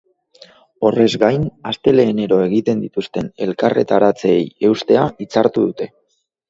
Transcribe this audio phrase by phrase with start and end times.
[0.87, 1.43] Horrez gain,
[1.73, 4.43] astelehenero egiten dituzten elkarretaratzeei
[4.73, 5.95] eustea hitzartu dute.